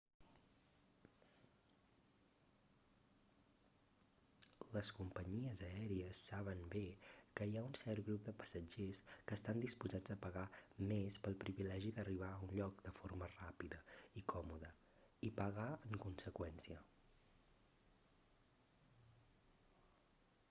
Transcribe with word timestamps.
les 4.75 4.87
companyies 4.99 5.59
aèries 5.65 6.21
saben 6.29 6.63
bé 6.75 6.81
que 7.39 7.45
hi 7.51 7.59
ha 7.59 7.63
un 7.67 7.75
cert 7.81 8.03
grup 8.07 8.23
de 8.29 8.33
passatgers 8.43 9.01
que 9.31 9.37
estan 9.39 9.59
disposats 9.65 10.13
a 10.15 10.17
pagar 10.25 10.45
més 10.93 11.19
pel 11.27 11.37
privilegi 11.43 11.91
d'arribar 11.97 12.29
a 12.37 12.39
un 12.47 12.53
lloc 12.61 12.81
de 12.87 12.93
forma 13.01 13.27
ràpida 13.35 13.81
i 14.23 14.23
còmoda 14.35 14.71
i 15.29 15.31
pagar 15.43 15.67
en 15.91 16.01
conseqüència 16.07 16.81